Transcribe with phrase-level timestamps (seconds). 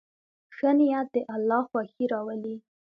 [0.55, 2.55] ښه نیت د الله خوښي راولي.